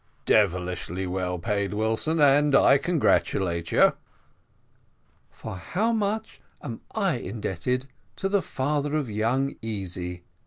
"Devilish 0.25 0.89
well 0.89 1.37
paid, 1.37 1.75
Wilson, 1.75 2.19
and 2.19 2.55
I 2.55 2.79
congratulate 2.79 3.71
you." 3.71 3.93
"For 5.29 5.57
how 5.57 5.91
much 5.93 6.41
am 6.59 6.81
I 6.95 7.17
indebted 7.17 7.85
to 8.15 8.27
the 8.27 8.41
father 8.41 8.95
of 8.95 9.11
young 9.11 9.57
Easy!" 9.61 10.23